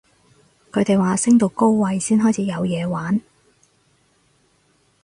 [0.71, 3.21] 佢哋話升到高位先開始有嘢玩